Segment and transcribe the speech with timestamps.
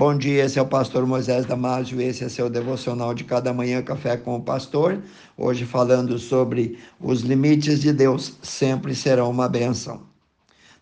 [0.00, 3.82] Bom dia, esse é o pastor Moisés Damásio, esse é seu devocional de cada manhã,
[3.82, 4.98] Café com o Pastor.
[5.36, 10.04] Hoje falando sobre os limites de Deus, sempre serão uma bênção.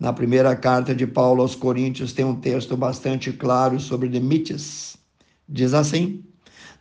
[0.00, 4.96] Na primeira carta de Paulo aos Coríntios tem um texto bastante claro sobre limites.
[5.48, 6.24] Diz assim: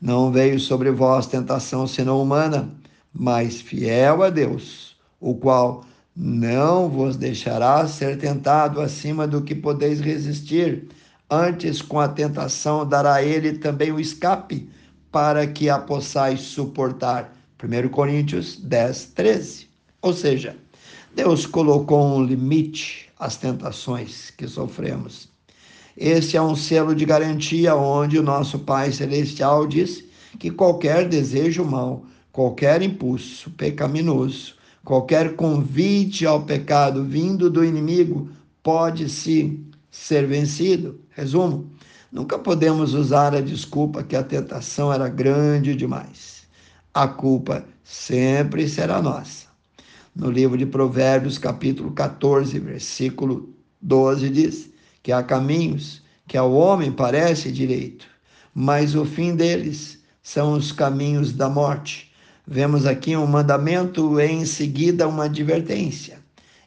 [0.01, 2.73] Não veio sobre vós tentação senão humana,
[3.13, 9.99] mas fiel a Deus, o qual não vos deixará ser tentado acima do que podeis
[9.99, 10.87] resistir
[11.29, 14.69] Antes, com a tentação, dará a ele também o escape,
[15.11, 17.33] para que a possais suportar.
[17.63, 19.67] 1 Coríntios 10, 13.
[20.01, 20.55] Ou seja,
[21.15, 25.29] Deus colocou um limite às tentações que sofremos.
[25.95, 30.03] Esse é um selo de garantia onde o nosso Pai Celestial diz
[30.39, 38.29] que qualquer desejo mau, qualquer impulso pecaminoso, qualquer convite ao pecado vindo do inimigo
[38.63, 40.99] pode sim ser vencido.
[41.15, 41.69] Resumo:
[42.11, 46.43] nunca podemos usar a desculpa que a tentação era grande demais.
[46.93, 49.47] A culpa sempre será nossa.
[50.15, 53.49] No livro de Provérbios, capítulo 14, versículo
[53.81, 54.69] 12, diz
[55.01, 58.07] que há caminhos que ao homem parece direito,
[58.53, 62.11] mas o fim deles são os caminhos da morte.
[62.47, 66.22] Vemos aqui um mandamento e em seguida uma advertência.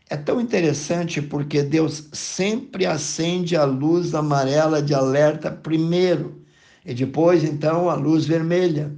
[0.08, 6.42] É tão interessante porque Deus sempre acende a luz amarela de alerta primeiro
[6.84, 8.94] e depois então a luz vermelha.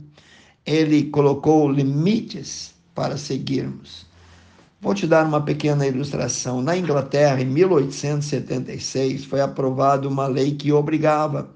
[0.67, 4.07] Ele colocou limites para seguirmos.
[4.83, 6.61] Vou te dar uma pequena ilustração.
[6.61, 11.49] Na Inglaterra, em 1876, foi aprovada uma lei que obrigava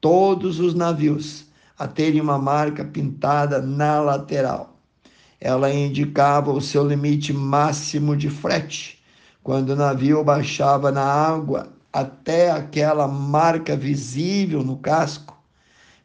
[0.00, 4.78] todos os navios a terem uma marca pintada na lateral.
[5.40, 8.99] Ela indicava o seu limite máximo de frete
[9.42, 15.36] quando o navio baixava na água até aquela marca visível no casco,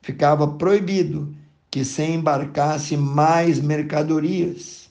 [0.01, 1.35] ficava proibido
[1.69, 4.89] que se embarcasse mais mercadorias.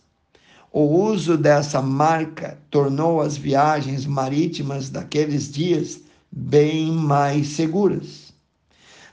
[0.71, 8.35] O uso dessa marca tornou as viagens marítimas daqueles dias bem mais seguras.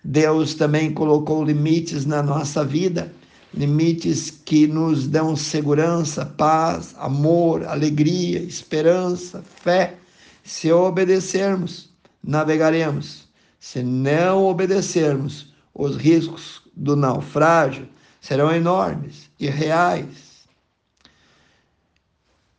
[0.04, 3.14] Deus também colocou limites na nossa vida
[3.54, 9.96] limites que nos dão segurança, paz, amor, alegria, esperança, fé.
[10.44, 11.90] Se obedecermos,
[12.24, 13.28] navegaremos.
[13.60, 17.88] Se não obedecermos, os riscos do naufrágio
[18.20, 20.32] serão enormes e reais.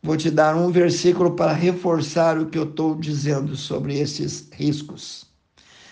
[0.01, 5.25] Vou te dar um versículo para reforçar o que eu estou dizendo sobre esses riscos.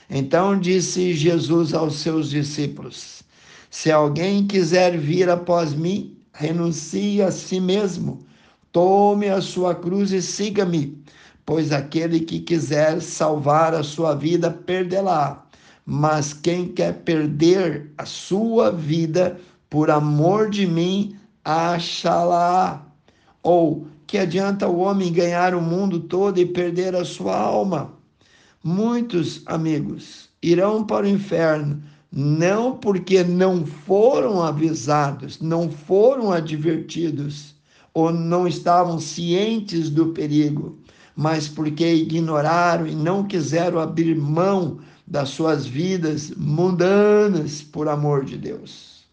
[0.09, 3.23] Então disse Jesus aos seus discípulos:
[3.71, 8.19] se alguém quiser vir após mim, renuncie a si mesmo,
[8.69, 11.01] tome a sua cruz e siga-me,
[11.45, 15.45] pois aquele que quiser salvar a sua vida, perdê-la.
[15.85, 19.39] Mas quem quer perder a sua vida
[19.69, 21.15] por amor de mim,
[21.45, 22.85] achá-la.
[23.41, 27.93] Ou que adianta o homem ganhar o mundo todo e perder a sua alma?
[28.61, 31.81] Muitos amigos irão para o inferno
[32.11, 37.55] não porque não foram avisados, não foram advertidos
[37.93, 40.77] ou não estavam cientes do perigo,
[41.15, 48.37] mas porque ignoraram e não quiseram abrir mão das suas vidas mundanas por amor de
[48.37, 49.05] Deus.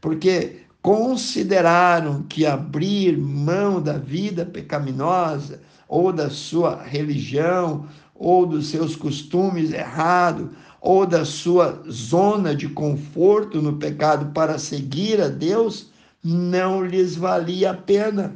[0.00, 8.96] Porque consideraram que abrir mão da vida pecaminosa ou da sua religião ou dos seus
[8.96, 10.48] costumes errados
[10.82, 17.70] ou da sua zona de conforto no pecado para seguir a Deus, não lhes valia
[17.70, 18.34] a pena.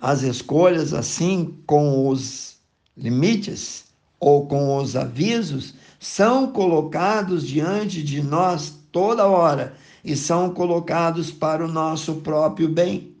[0.00, 2.58] As escolhas, assim, com os
[2.96, 3.86] limites
[4.20, 9.74] ou com os avisos, são colocados diante de nós toda hora
[10.04, 13.16] e são colocados para o nosso próprio bem.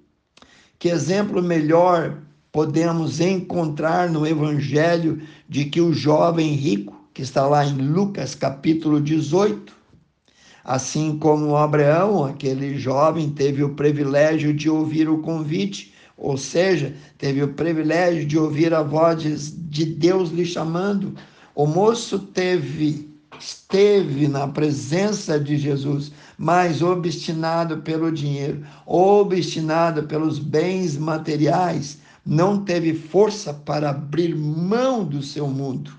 [0.78, 2.16] Que exemplo melhor
[2.52, 9.00] podemos encontrar no Evangelho de que o jovem rico que está lá em Lucas capítulo
[9.00, 9.72] 18.
[10.64, 17.42] Assim como Abraão, aquele jovem, teve o privilégio de ouvir o convite, ou seja, teve
[17.42, 21.12] o privilégio de ouvir a voz de Deus lhe chamando.
[21.56, 30.96] O moço teve, esteve na presença de Jesus, mas obstinado pelo dinheiro, obstinado pelos bens
[30.96, 35.98] materiais, não teve força para abrir mão do seu mundo.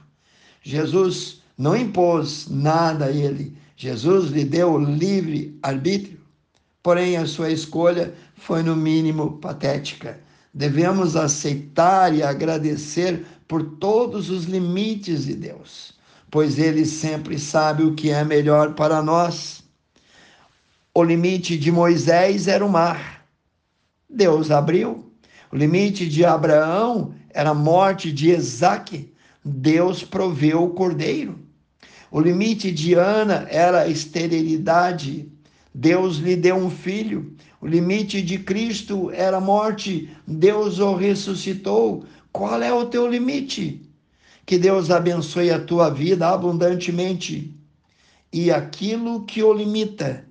[0.61, 3.57] Jesus não impôs nada a ele.
[3.75, 6.19] Jesus lhe deu livre arbítrio.
[6.81, 10.19] Porém, a sua escolha foi, no mínimo, patética.
[10.53, 15.93] Devemos aceitar e agradecer por todos os limites de Deus,
[16.31, 19.63] pois ele sempre sabe o que é melhor para nós.
[20.93, 23.25] O limite de Moisés era o mar.
[24.09, 25.11] Deus abriu.
[25.51, 29.13] O limite de Abraão era a morte de Isaque.
[29.43, 31.39] Deus proveu o cordeiro.
[32.11, 35.31] O limite de Ana era a esterilidade.
[35.73, 37.35] Deus lhe deu um filho.
[37.61, 40.09] O limite de Cristo era a morte.
[40.27, 42.03] Deus o ressuscitou.
[42.31, 43.89] Qual é o teu limite?
[44.45, 47.53] Que Deus abençoe a tua vida abundantemente.
[48.33, 50.25] E aquilo que o limita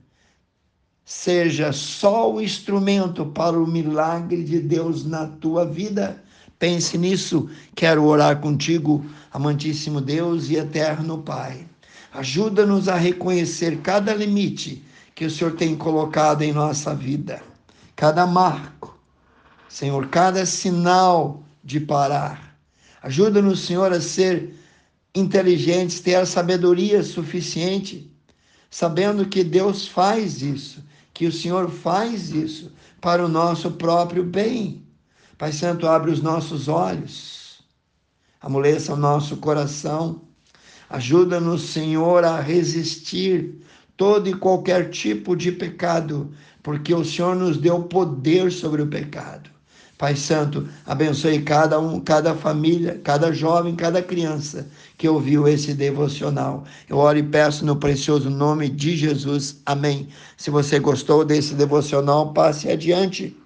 [1.05, 6.23] seja só o instrumento para o milagre de Deus na tua vida.
[6.59, 7.49] Pense nisso.
[7.75, 11.67] Quero orar contigo, amantíssimo Deus e eterno Pai.
[12.13, 14.83] Ajuda-nos a reconhecer cada limite
[15.15, 17.43] que o Senhor tem colocado em nossa vida,
[17.95, 18.99] cada marco,
[19.69, 22.57] Senhor, cada sinal de parar.
[23.03, 24.55] Ajuda-nos, Senhor, a ser
[25.15, 28.11] inteligentes, ter a sabedoria suficiente,
[28.71, 30.83] sabendo que Deus faz isso,
[31.13, 34.88] que o Senhor faz isso para o nosso próprio bem.
[35.39, 37.61] Pai Santo, abre os nossos olhos,
[38.41, 40.21] amoleça o nosso coração,
[40.91, 43.55] ajuda-nos, Senhor, a resistir
[43.97, 49.49] todo e qualquer tipo de pecado, porque o Senhor nos deu poder sobre o pecado.
[49.97, 56.65] Pai Santo, abençoe cada um, cada família, cada jovem, cada criança que ouviu esse devocional.
[56.89, 59.61] Eu oro e peço no precioso nome de Jesus.
[59.65, 60.09] Amém.
[60.37, 63.37] Se você gostou desse devocional, passe adiante.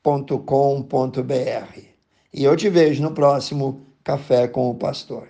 [0.04, 1.80] www.cafécomopastor.com.br.
[2.34, 5.28] E eu te vejo no próximo Café com o Pastor.